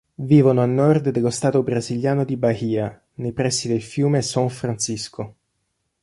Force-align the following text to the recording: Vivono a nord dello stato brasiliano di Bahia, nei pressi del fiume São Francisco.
Vivono 0.15 0.61
a 0.63 0.65
nord 0.65 1.09
dello 1.11 1.29
stato 1.29 1.61
brasiliano 1.61 2.25
di 2.25 2.35
Bahia, 2.35 2.99
nei 3.17 3.33
pressi 3.33 3.67
del 3.67 3.83
fiume 3.83 4.23
São 4.23 4.47
Francisco. 4.49 5.35